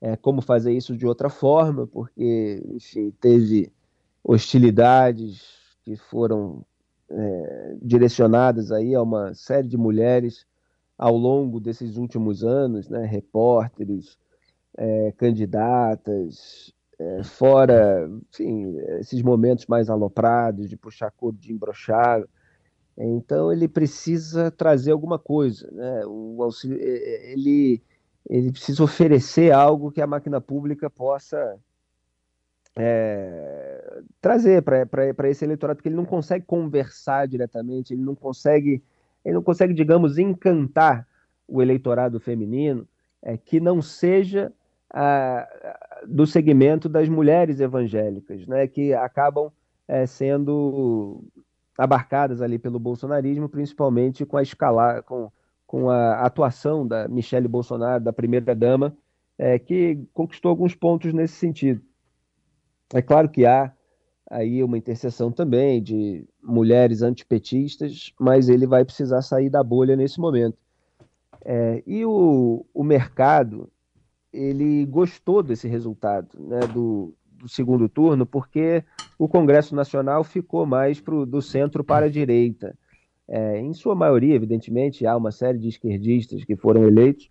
é, 0.00 0.16
como 0.16 0.40
fazer 0.40 0.72
isso 0.72 0.96
de 0.96 1.06
outra 1.06 1.28
forma, 1.28 1.86
porque, 1.86 2.62
enfim, 2.70 3.10
teve 3.20 3.70
hostilidades 4.24 5.76
que 5.84 5.94
foram 5.94 6.64
é, 7.10 7.76
direcionadas 7.82 8.72
aí 8.72 8.94
a 8.94 9.02
uma 9.02 9.34
série 9.34 9.68
de 9.68 9.76
mulheres 9.76 10.46
ao 10.96 11.18
longo 11.18 11.60
desses 11.60 11.98
últimos 11.98 12.42
anos, 12.42 12.88
né, 12.88 13.04
repórteres, 13.04 14.18
é, 14.74 15.12
candidatas, 15.18 16.74
é, 16.98 17.22
fora, 17.24 18.10
enfim, 18.32 18.76
esses 19.00 19.22
momentos 19.22 19.66
mais 19.66 19.90
aloprados 19.90 20.68
de 20.68 20.76
puxar 20.76 21.10
couro 21.10 21.36
de 21.36 21.52
embrochar. 21.52 22.22
Então 22.96 23.52
ele 23.52 23.68
precisa 23.68 24.50
trazer 24.50 24.92
alguma 24.92 25.18
coisa, 25.18 25.68
né? 25.72 26.02
O 26.06 26.42
auxílio, 26.42 26.78
ele 26.80 27.82
ele 28.28 28.50
precisa 28.50 28.82
oferecer 28.82 29.52
algo 29.52 29.92
que 29.92 30.00
a 30.00 30.06
máquina 30.06 30.40
pública 30.40 30.90
possa 30.90 31.58
é, 32.76 34.02
trazer 34.20 34.62
para 34.62 35.28
esse 35.30 35.44
eleitorado, 35.44 35.76
porque 35.76 35.88
ele 35.88 35.96
não 35.96 36.04
consegue 36.04 36.44
conversar 36.44 37.26
diretamente, 37.26 37.94
ele 37.94 38.02
não 38.02 38.14
consegue, 38.14 38.82
ele 39.24 39.34
não 39.34 39.42
consegue, 39.42 39.72
digamos, 39.72 40.18
encantar 40.18 41.06
o 41.48 41.62
eleitorado 41.62 42.18
feminino 42.18 42.86
é, 43.22 43.36
que 43.36 43.60
não 43.60 43.80
seja 43.80 44.52
a, 44.90 45.48
do 46.06 46.26
segmento 46.26 46.88
das 46.88 47.08
mulheres 47.08 47.60
evangélicas, 47.60 48.46
né, 48.46 48.66
que 48.66 48.92
acabam 48.92 49.50
é, 49.86 50.06
sendo 50.06 51.24
abarcadas 51.78 52.42
ali 52.42 52.58
pelo 52.58 52.78
bolsonarismo, 52.78 53.48
principalmente 53.48 54.24
com 54.24 54.36
a 54.36 54.42
escalar, 54.42 55.02
com 55.02 55.30
com 55.66 55.90
a 55.90 56.20
atuação 56.20 56.86
da 56.86 57.08
Michelle 57.08 57.48
Bolsonaro, 57.48 58.02
da 58.02 58.12
primeira-dama, 58.12 58.96
é, 59.36 59.58
que 59.58 59.98
conquistou 60.14 60.50
alguns 60.50 60.74
pontos 60.74 61.12
nesse 61.12 61.34
sentido. 61.34 61.82
É 62.94 63.02
claro 63.02 63.28
que 63.28 63.44
há 63.44 63.72
aí 64.30 64.62
uma 64.62 64.78
interseção 64.78 65.32
também 65.32 65.82
de 65.82 66.24
mulheres 66.42 67.02
antipetistas, 67.02 68.12
mas 68.18 68.48
ele 68.48 68.66
vai 68.66 68.84
precisar 68.84 69.22
sair 69.22 69.50
da 69.50 69.62
bolha 69.62 69.96
nesse 69.96 70.20
momento. 70.20 70.56
É, 71.44 71.82
e 71.86 72.04
o, 72.04 72.64
o 72.72 72.84
mercado, 72.84 73.70
ele 74.36 74.84
gostou 74.86 75.42
desse 75.42 75.66
resultado 75.66 76.28
né, 76.38 76.60
do, 76.72 77.14
do 77.24 77.48
segundo 77.48 77.88
turno, 77.88 78.26
porque 78.26 78.84
o 79.18 79.26
Congresso 79.28 79.74
Nacional 79.74 80.22
ficou 80.22 80.66
mais 80.66 81.00
pro, 81.00 81.24
do 81.24 81.40
centro 81.40 81.82
para 81.82 82.06
a 82.06 82.10
direita. 82.10 82.76
É, 83.28 83.58
em 83.58 83.72
sua 83.72 83.94
maioria, 83.94 84.34
evidentemente, 84.34 85.06
há 85.06 85.16
uma 85.16 85.32
série 85.32 85.58
de 85.58 85.68
esquerdistas 85.68 86.44
que 86.44 86.54
foram 86.54 86.84
eleitos, 86.84 87.30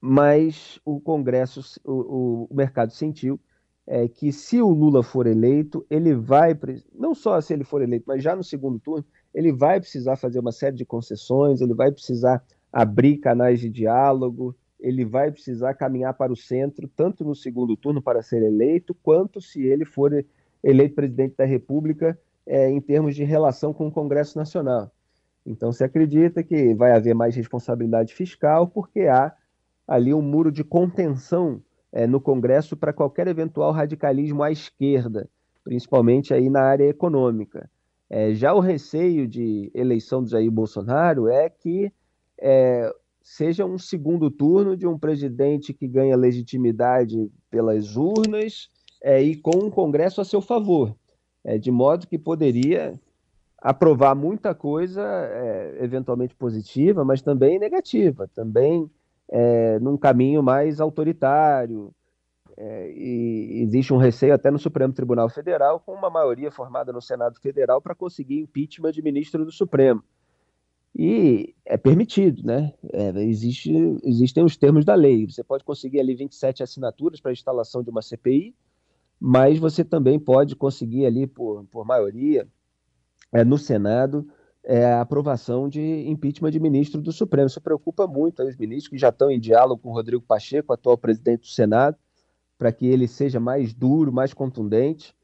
mas 0.00 0.78
o 0.84 1.00
Congresso, 1.00 1.80
o, 1.84 2.48
o 2.50 2.54
mercado 2.54 2.92
sentiu 2.92 3.40
é, 3.86 4.08
que 4.08 4.32
se 4.32 4.60
o 4.60 4.68
Lula 4.68 5.02
for 5.02 5.26
eleito, 5.26 5.86
ele 5.88 6.12
vai, 6.14 6.58
não 6.92 7.14
só 7.14 7.40
se 7.40 7.52
ele 7.52 7.64
for 7.64 7.80
eleito, 7.80 8.04
mas 8.06 8.22
já 8.22 8.34
no 8.34 8.42
segundo 8.42 8.78
turno, 8.78 9.04
ele 9.32 9.52
vai 9.52 9.80
precisar 9.80 10.16
fazer 10.16 10.40
uma 10.40 10.52
série 10.52 10.76
de 10.76 10.84
concessões, 10.84 11.60
ele 11.60 11.72
vai 11.72 11.92
precisar 11.92 12.44
abrir 12.72 13.18
canais 13.18 13.60
de 13.60 13.70
diálogo, 13.70 14.56
ele 14.86 15.04
vai 15.04 15.32
precisar 15.32 15.74
caminhar 15.74 16.14
para 16.14 16.32
o 16.32 16.36
centro, 16.36 16.86
tanto 16.86 17.24
no 17.24 17.34
segundo 17.34 17.76
turno 17.76 18.00
para 18.00 18.22
ser 18.22 18.40
eleito, 18.40 18.94
quanto 18.94 19.40
se 19.40 19.60
ele 19.66 19.84
for 19.84 20.24
eleito 20.62 20.94
presidente 20.94 21.34
da 21.36 21.44
República 21.44 22.16
é, 22.46 22.70
em 22.70 22.80
termos 22.80 23.16
de 23.16 23.24
relação 23.24 23.74
com 23.74 23.88
o 23.88 23.90
Congresso 23.90 24.38
Nacional. 24.38 24.92
Então 25.44 25.72
se 25.72 25.82
acredita 25.82 26.40
que 26.40 26.72
vai 26.72 26.92
haver 26.92 27.16
mais 27.16 27.34
responsabilidade 27.34 28.14
fiscal 28.14 28.68
porque 28.68 29.08
há 29.08 29.34
ali 29.88 30.14
um 30.14 30.22
muro 30.22 30.52
de 30.52 30.62
contenção 30.62 31.60
é, 31.90 32.06
no 32.06 32.20
Congresso 32.20 32.76
para 32.76 32.92
qualquer 32.92 33.26
eventual 33.26 33.72
radicalismo 33.72 34.44
à 34.44 34.52
esquerda, 34.52 35.28
principalmente 35.64 36.32
aí 36.32 36.48
na 36.48 36.62
área 36.62 36.88
econômica. 36.88 37.68
É, 38.08 38.32
já 38.34 38.54
o 38.54 38.60
receio 38.60 39.26
de 39.26 39.68
eleição 39.74 40.22
do 40.22 40.28
Jair 40.28 40.50
Bolsonaro 40.50 41.28
é 41.28 41.50
que 41.50 41.92
é, 42.40 42.94
seja 43.26 43.66
um 43.66 43.76
segundo 43.76 44.30
turno 44.30 44.76
de 44.76 44.86
um 44.86 44.96
presidente 44.96 45.74
que 45.74 45.88
ganha 45.88 46.16
legitimidade 46.16 47.28
pelas 47.50 47.96
urnas 47.96 48.68
é, 49.02 49.20
e 49.20 49.34
com 49.34 49.64
um 49.64 49.68
Congresso 49.68 50.20
a 50.20 50.24
seu 50.24 50.40
favor, 50.40 50.94
é, 51.42 51.58
de 51.58 51.72
modo 51.72 52.06
que 52.06 52.16
poderia 52.16 52.94
aprovar 53.58 54.14
muita 54.14 54.54
coisa, 54.54 55.02
é, 55.02 55.78
eventualmente 55.80 56.36
positiva, 56.36 57.04
mas 57.04 57.20
também 57.20 57.58
negativa, 57.58 58.30
também 58.32 58.88
é, 59.28 59.80
num 59.80 59.96
caminho 59.96 60.40
mais 60.40 60.80
autoritário. 60.80 61.92
É, 62.56 62.92
e 62.92 63.60
existe 63.60 63.92
um 63.92 63.98
receio 63.98 64.34
até 64.34 64.52
no 64.52 64.58
Supremo 64.58 64.94
Tribunal 64.94 65.28
Federal, 65.28 65.80
com 65.80 65.92
uma 65.92 66.08
maioria 66.08 66.52
formada 66.52 66.92
no 66.92 67.02
Senado 67.02 67.40
Federal, 67.40 67.82
para 67.82 67.94
conseguir 67.94 68.38
impeachment 68.38 68.92
de 68.92 69.02
ministro 69.02 69.44
do 69.44 69.50
Supremo. 69.50 70.00
E 70.98 71.54
é 71.66 71.76
permitido, 71.76 72.42
né? 72.42 72.72
É, 72.90 73.22
existe, 73.22 73.70
existem 74.02 74.42
os 74.42 74.56
termos 74.56 74.82
da 74.82 74.94
lei. 74.94 75.26
Você 75.26 75.44
pode 75.44 75.62
conseguir 75.62 76.00
ali 76.00 76.14
27 76.14 76.62
assinaturas 76.62 77.20
para 77.20 77.30
a 77.30 77.34
instalação 77.34 77.82
de 77.82 77.90
uma 77.90 78.00
CPI, 78.00 78.54
mas 79.20 79.58
você 79.58 79.84
também 79.84 80.18
pode 80.18 80.56
conseguir 80.56 81.04
ali, 81.04 81.26
por, 81.26 81.66
por 81.66 81.84
maioria, 81.84 82.48
é, 83.30 83.44
no 83.44 83.58
Senado 83.58 84.26
é, 84.64 84.86
a 84.86 85.02
aprovação 85.02 85.68
de 85.68 86.08
impeachment 86.08 86.50
de 86.50 86.58
ministro 86.58 87.02
do 87.02 87.12
Supremo. 87.12 87.46
Isso 87.46 87.60
preocupa 87.60 88.06
muito 88.06 88.42
os 88.42 88.56
ministros 88.56 88.88
que 88.88 88.96
já 88.96 89.10
estão 89.10 89.30
em 89.30 89.38
diálogo 89.38 89.82
com 89.82 89.90
o 89.90 89.92
Rodrigo 89.92 90.22
Pacheco, 90.22 90.72
atual 90.72 90.96
presidente 90.96 91.40
do 91.40 91.48
Senado, 91.48 91.98
para 92.56 92.72
que 92.72 92.86
ele 92.86 93.06
seja 93.06 93.38
mais 93.38 93.74
duro, 93.74 94.10
mais 94.10 94.32
contundente, 94.32 95.14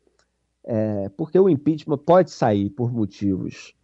é, 0.65 1.09
porque 1.17 1.39
o 1.39 1.49
impeachment 1.49 1.97
pode 1.97 2.31
sair 2.31 2.69
por 2.69 2.93
motivos 2.93 3.75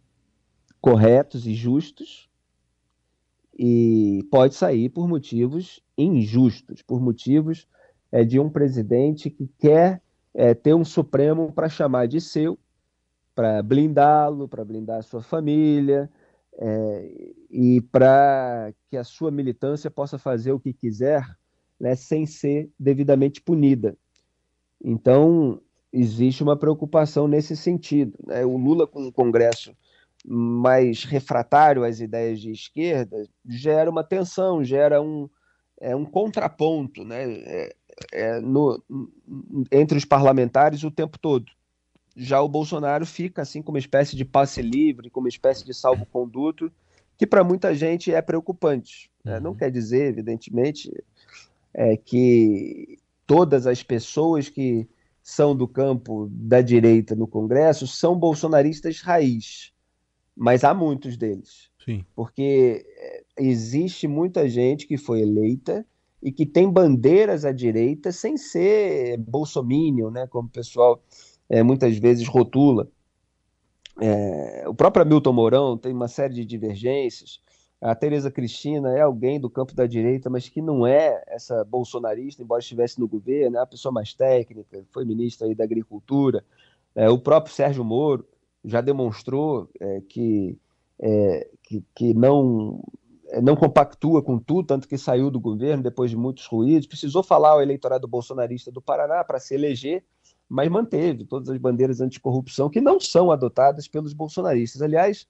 corretos 0.81 1.45
e 1.45 1.53
justos 1.53 2.29
e 3.57 4.25
pode 4.31 4.55
sair 4.55 4.89
por 4.89 5.07
motivos 5.07 5.83
injustos, 5.97 6.81
por 6.81 7.01
motivos 7.01 7.67
é, 8.11 8.23
de 8.23 8.39
um 8.39 8.49
presidente 8.49 9.29
que 9.29 9.49
quer 9.59 10.01
é, 10.33 10.53
ter 10.53 10.73
um 10.73 10.85
Supremo 10.85 11.51
para 11.51 11.67
chamar 11.67 12.07
de 12.07 12.21
seu 12.21 12.57
para 13.35 13.63
blindá-lo, 13.63 14.47
para 14.47 14.65
blindar 14.65 14.99
a 14.99 15.01
sua 15.01 15.21
família 15.21 16.09
é, 16.57 17.33
e 17.49 17.81
para 17.81 18.73
que 18.89 18.97
a 18.97 19.03
sua 19.03 19.31
militância 19.31 19.89
possa 19.89 20.17
fazer 20.17 20.51
o 20.51 20.59
que 20.59 20.73
quiser 20.73 21.25
né, 21.79 21.95
sem 21.95 22.25
ser 22.25 22.69
devidamente 22.77 23.41
punida. 23.41 23.97
Então, 24.83 25.61
existe 25.91 26.43
uma 26.43 26.57
preocupação 26.57 27.27
nesse 27.27 27.55
sentido. 27.55 28.13
Né? 28.25 28.45
O 28.45 28.57
Lula, 28.57 28.85
com 28.85 29.03
um 29.03 29.11
Congresso 29.11 29.73
mais 30.25 31.03
refratário 31.03 31.83
às 31.83 31.99
ideias 31.99 32.39
de 32.39 32.51
esquerda, 32.51 33.27
gera 33.45 33.89
uma 33.89 34.03
tensão, 34.03 34.63
gera 34.63 35.01
um, 35.01 35.29
é, 35.79 35.95
um 35.95 36.05
contraponto 36.05 37.03
né? 37.03 37.23
É, 37.23 37.75
é, 38.11 38.39
no, 38.39 38.81
entre 39.71 39.97
os 39.97 40.05
parlamentares 40.05 40.83
o 40.83 40.91
tempo 40.91 41.17
todo 41.17 41.51
já 42.19 42.41
o 42.41 42.49
Bolsonaro 42.49 43.05
fica 43.05 43.41
assim 43.41 43.61
como 43.61 43.77
uma 43.77 43.79
espécie 43.79 44.15
de 44.15 44.25
passe 44.25 44.61
livre, 44.61 45.09
como 45.09 45.25
uma 45.25 45.29
espécie 45.29 45.65
de 45.65 45.73
salvo-conduto, 45.73 46.69
que 47.17 47.25
para 47.25 47.43
muita 47.43 47.73
gente 47.73 48.13
é 48.13 48.21
preocupante. 48.21 49.09
Né? 49.23 49.37
Uhum. 49.37 49.43
Não 49.43 49.55
quer 49.55 49.71
dizer, 49.71 50.09
evidentemente, 50.09 50.91
é, 51.73 51.95
que 51.95 52.99
todas 53.25 53.65
as 53.65 53.81
pessoas 53.81 54.49
que 54.49 54.87
são 55.23 55.55
do 55.55 55.67
campo 55.67 56.27
da 56.29 56.61
direita 56.61 57.15
no 57.15 57.27
Congresso 57.27 57.87
são 57.87 58.17
bolsonaristas 58.17 58.99
raiz, 59.01 59.71
mas 60.39 60.63
há 60.63 60.73
muitos 60.73 61.17
deles. 61.17 61.69
Sim. 61.83 62.05
Porque 62.15 62.85
é, 62.97 63.23
existe 63.37 64.07
muita 64.07 64.47
gente 64.47 64.87
que 64.87 64.97
foi 64.97 65.19
eleita 65.19 65.85
e 66.23 66.31
que 66.31 66.45
tem 66.45 66.71
bandeiras 66.71 67.43
à 67.43 67.51
direita 67.51 68.09
sem 68.13 68.37
ser 68.37 69.17
bolsominion, 69.17 70.09
né, 70.09 70.27
como 70.27 70.47
o 70.47 70.51
pessoal 70.51 71.03
é, 71.49 71.61
muitas 71.61 71.97
vezes 71.97 72.25
rotula. 72.25 72.87
É, 73.99 74.63
o 74.65 74.73
próprio 74.73 75.03
Hamilton 75.03 75.33
Mourão 75.33 75.77
tem 75.77 75.91
uma 75.91 76.07
série 76.07 76.33
de 76.33 76.45
divergências. 76.45 77.41
A 77.81 77.93
Tereza 77.93 78.31
Cristina 78.31 78.97
é 78.97 79.01
alguém 79.01 79.41
do 79.41 79.49
campo 79.49 79.75
da 79.75 79.85
direita, 79.85 80.29
mas 80.29 80.47
que 80.47 80.61
não 80.61 80.87
é 80.87 81.21
essa 81.27 81.65
bolsonarista, 81.65 82.41
embora 82.41 82.61
estivesse 82.61 82.97
no 82.97 83.09
governo, 83.09 83.57
é 83.57 83.59
uma 83.59 83.67
pessoa 83.67 83.91
mais 83.91 84.13
técnica, 84.13 84.85
foi 84.91 85.03
ministra 85.03 85.47
aí 85.47 85.55
da 85.55 85.65
Agricultura. 85.65 86.45
É, 86.95 87.09
o 87.09 87.17
próprio 87.19 87.53
Sérgio 87.53 87.83
Moro 87.83 88.25
já 88.63 88.81
demonstrou 88.81 89.69
é, 89.79 90.01
que, 90.07 90.57
é, 90.99 91.49
que, 91.63 91.83
que, 91.95 92.13
não, 92.13 92.83
é, 93.27 93.41
não 93.41 93.55
compactua 93.55 94.21
com 94.21 94.37
tudo, 94.37 94.67
tanto 94.67 94.87
que 94.87 94.97
saiu 94.97 95.31
do 95.31 95.39
governo 95.39 95.83
depois 95.83 96.11
de 96.11 96.17
muitos 96.17 96.45
ruídos. 96.45 96.87
Precisou 96.87 97.23
falar 97.23 97.51
ao 97.51 97.61
eleitorado 97.61 98.07
bolsonarista 98.07 98.71
do 98.71 98.81
Paraná 98.81 99.23
para 99.23 99.39
se 99.39 99.53
eleger, 99.53 100.03
mas 100.47 100.69
manteve 100.69 101.25
todas 101.25 101.49
as 101.49 101.57
bandeiras 101.57 102.01
anticorrupção 102.01 102.69
que 102.69 102.81
não 102.81 102.99
são 102.99 103.31
adotadas 103.31 103.87
pelos 103.87 104.13
bolsonaristas. 104.13 104.81
Aliás, 104.81 105.27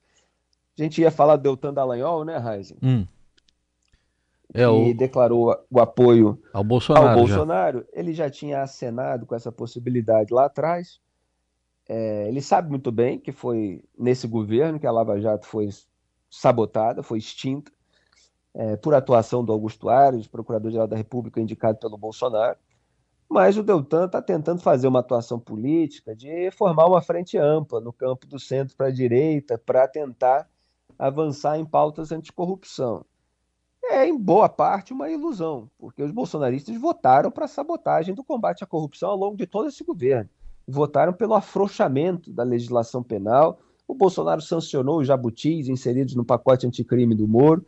a 0.78 0.82
gente 0.82 1.02
ia 1.02 1.12
falar 1.12 1.36
do 1.36 1.44
Deltan 1.44 1.74
Dallagnol, 1.74 2.24
né, 2.24 2.38
Reisen? 2.38 2.78
Hum. 2.82 3.06
É, 4.54 4.68
o... 4.68 4.94
declarou 4.96 5.56
o 5.70 5.80
apoio 5.80 6.42
ao 6.52 6.64
Bolsonaro. 6.64 7.08
Ao 7.08 7.16
Bolsonaro. 7.16 7.80
Já. 7.80 8.00
Ele 8.00 8.14
já 8.14 8.30
tinha 8.30 8.64
acenado 8.64 9.26
com 9.26 9.36
essa 9.36 9.52
possibilidade 9.52 10.34
lá 10.34 10.46
atrás. 10.46 11.00
É, 11.92 12.28
ele 12.28 12.40
sabe 12.40 12.70
muito 12.70 12.92
bem 12.92 13.20
que 13.20 13.32
foi 13.32 13.84
nesse 13.98 14.28
governo 14.28 14.80
que 14.80 14.86
a 14.86 14.92
Lava 14.92 15.20
Jato 15.20 15.48
foi 15.48 15.70
sabotada, 16.30 17.02
foi 17.02 17.18
extinta, 17.18 17.72
é, 18.54 18.78
por 18.78 18.94
atuação 18.94 19.44
do 19.44 19.52
Augusto 19.52 19.90
Ares, 19.90 20.28
procurador-geral 20.28 20.88
da 20.88 20.96
República 20.96 21.42
indicado 21.42 21.80
pelo 21.80 21.98
Bolsonaro. 21.98 22.60
Mas 23.28 23.58
o 23.58 23.64
Deltan 23.64 24.06
está 24.06 24.22
tentando 24.22 24.62
fazer 24.62 24.88
uma 24.88 25.00
atuação 25.00 25.40
política 25.40 26.16
de 26.16 26.52
formar 26.52 26.86
uma 26.86 27.02
frente 27.02 27.38
ampla 27.40 27.82
no 27.82 27.92
campo 27.92 28.28
do 28.28 28.40
centro 28.40 28.76
para 28.78 28.88
a 28.88 28.92
direita 28.92 29.58
para 29.58 29.88
tentar 29.88 30.48
avançar 30.98 31.58
em 31.58 31.66
pautas 31.66 32.12
anticorrupção. 32.12 33.04
É, 33.84 34.06
em 34.06 34.16
boa 34.16 34.48
parte, 34.48 34.94
uma 34.94 35.10
ilusão, 35.10 35.70
porque 35.80 36.04
os 36.04 36.12
bolsonaristas 36.12 36.80
votaram 36.80 37.32
para 37.32 37.46
a 37.46 37.48
sabotagem 37.48 38.14
do 38.14 38.24
combate 38.24 38.64
à 38.64 38.68
corrupção 38.68 39.10
ao 39.10 39.18
longo 39.18 39.38
de 39.38 39.48
todo 39.48 39.70
esse 39.70 39.84
governo. 39.84 40.30
Votaram 40.70 41.14
pelo 41.14 41.34
afrouxamento 41.34 42.32
da 42.32 42.44
legislação 42.44 43.02
penal. 43.02 43.60
O 43.88 43.96
Bolsonaro 43.96 44.42
sancionou 44.42 45.00
os 45.00 45.08
jabutis 45.08 45.68
inseridos 45.68 46.16
no 46.16 46.24
pacote 46.24 46.68
anticrime 46.68 47.16
do 47.16 47.28
Moro, 47.28 47.66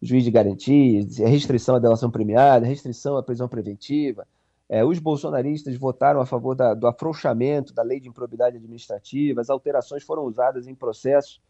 juiz 0.00 0.24
de 0.24 0.30
garantias, 0.30 1.18
restrição 1.18 1.76
à 1.76 1.78
delação 1.78 2.10
premiada, 2.10 2.66
restrição 2.66 3.16
à 3.16 3.22
prisão 3.22 3.48
preventiva, 3.48 4.26
é, 4.68 4.84
os 4.84 4.98
bolsonaristas 4.98 5.76
votaram 5.76 6.20
a 6.20 6.26
favor 6.26 6.54
da, 6.54 6.74
do 6.74 6.86
afrouxamento 6.86 7.72
da 7.72 7.82
lei 7.82 7.98
de 7.98 8.08
improbidade 8.08 8.56
administrativa, 8.56 9.40
as 9.40 9.48
alterações 9.48 10.02
foram 10.02 10.24
usadas 10.24 10.66
em 10.66 10.74
processos 10.74 11.40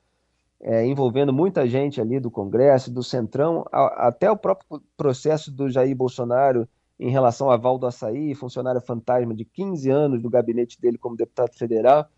é, 0.61 0.85
envolvendo 0.85 1.33
muita 1.33 1.67
gente 1.67 2.01
ali 2.01 2.19
do 2.19 2.31
Congresso, 2.31 2.93
do 2.93 3.03
Centrão, 3.03 3.65
a, 3.73 4.09
até 4.09 4.31
o 4.31 4.37
próprio 4.37 4.83
processo 4.97 5.51
do 5.51 5.69
Jair 5.69 5.95
Bolsonaro 5.97 6.69
em 6.99 7.11
relação 7.11 7.51
a 7.51 7.57
Valdo 7.57 7.87
Açaí, 7.87 8.35
funcionário 8.35 8.81
fantasma 8.81 9.35
de 9.35 9.45
15 9.45 9.91
anos 9.91 10.23
do 10.23 10.29
gabinete 10.29 10.81
dele 10.81 10.99
como 10.99 11.17
deputado 11.17 11.55
federal. 11.57 12.09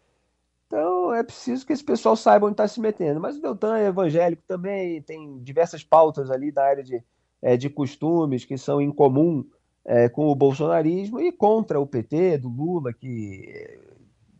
Então 0.66 1.12
é 1.12 1.22
preciso 1.22 1.66
que 1.66 1.72
esse 1.72 1.84
pessoal 1.84 2.16
saiba 2.16 2.46
onde 2.46 2.54
está 2.54 2.66
se 2.66 2.80
metendo. 2.80 3.20
Mas 3.20 3.36
o 3.36 3.42
Deltan 3.42 3.76
é 3.76 3.86
evangélico 3.86 4.42
também, 4.46 5.02
tem 5.02 5.38
diversas 5.42 5.84
pautas 5.84 6.30
ali 6.30 6.50
da 6.50 6.64
área 6.64 6.82
de, 6.82 7.02
é, 7.42 7.56
de 7.56 7.68
costumes 7.68 8.44
que 8.44 8.56
são 8.56 8.80
em 8.80 8.90
comum 8.90 9.44
é, 9.84 10.08
com 10.08 10.28
o 10.28 10.34
bolsonarismo 10.34 11.20
e 11.20 11.32
contra 11.32 11.80
o 11.80 11.86
PT, 11.86 12.38
do 12.38 12.48
Lula, 12.48 12.92
que 12.92 13.78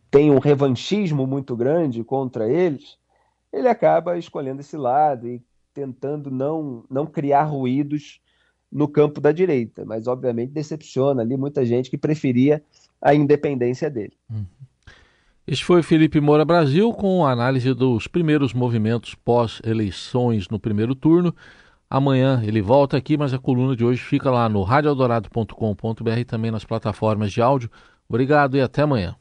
tem 0.09 0.31
um 0.31 0.39
revanchismo 0.39 1.25
muito 1.25 1.55
grande 1.55 2.03
contra 2.03 2.51
eles, 2.51 2.97
ele 3.51 3.67
acaba 3.67 4.17
escolhendo 4.17 4.61
esse 4.61 4.75
lado 4.75 5.27
e 5.27 5.41
tentando 5.73 6.29
não, 6.29 6.83
não 6.89 7.05
criar 7.05 7.43
ruídos 7.43 8.21
no 8.71 8.87
campo 8.87 9.19
da 9.19 9.31
direita, 9.31 9.83
mas 9.85 10.07
obviamente 10.07 10.51
decepciona 10.51 11.21
ali 11.21 11.35
muita 11.35 11.65
gente 11.65 11.89
que 11.89 11.97
preferia 11.97 12.63
a 13.01 13.13
independência 13.13 13.89
dele. 13.89 14.13
Uhum. 14.29 14.45
Este 15.45 15.65
foi 15.65 15.81
Felipe 15.83 16.21
Moura 16.21 16.45
Brasil 16.45 16.93
com 16.93 17.25
análise 17.25 17.73
dos 17.73 18.07
primeiros 18.07 18.53
movimentos 18.53 19.15
pós-eleições 19.15 20.47
no 20.47 20.59
primeiro 20.59 20.95
turno. 20.95 21.35
Amanhã 21.89 22.41
ele 22.45 22.61
volta 22.61 22.95
aqui, 22.95 23.17
mas 23.17 23.33
a 23.33 23.39
coluna 23.39 23.75
de 23.75 23.83
hoje 23.83 24.01
fica 24.01 24.31
lá 24.31 24.47
no 24.47 24.61
radioeldorado.com.br 24.63 26.19
e 26.19 26.23
também 26.23 26.51
nas 26.51 26.63
plataformas 26.63 27.33
de 27.33 27.41
áudio. 27.41 27.69
Obrigado 28.07 28.55
e 28.55 28.61
até 28.61 28.83
amanhã. 28.83 29.15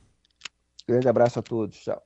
Grande 0.87 1.09
abraço 1.09 1.39
a 1.39 1.43
todos. 1.43 1.79
Tchau. 1.79 2.01